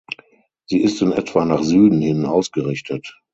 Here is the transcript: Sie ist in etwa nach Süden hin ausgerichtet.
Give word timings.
Sie 0.65 0.81
ist 0.81 0.99
in 1.03 1.11
etwa 1.11 1.45
nach 1.45 1.61
Süden 1.61 2.01
hin 2.01 2.25
ausgerichtet. 2.25 3.21